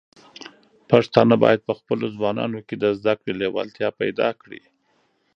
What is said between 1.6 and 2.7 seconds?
په خپلو ځوانانو